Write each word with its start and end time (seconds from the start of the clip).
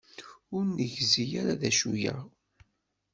Ur 0.55 0.63
negzi 0.75 1.25
ara 1.39 1.61
d 1.61 1.63
acu-aɣ. 1.69 2.23